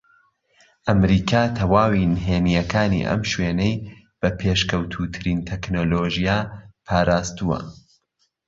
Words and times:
ئەمریکا 0.87 1.41
تەواوی 1.57 2.09
نھێنییەکانی 2.15 3.07
ئەم 3.09 3.21
شوێنەی 3.31 3.75
بە 4.19 4.29
پێشکەوتووترین 4.39 5.39
تەکنەلۆژیا 5.49 6.39
پارازتووە 6.85 7.59